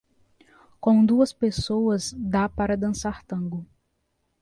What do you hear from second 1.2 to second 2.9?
pessoas dá para